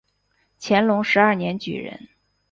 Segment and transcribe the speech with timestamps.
[0.59, 2.07] 乾隆十二年举人。